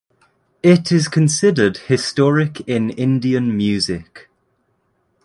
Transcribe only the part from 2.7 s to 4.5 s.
Indian music.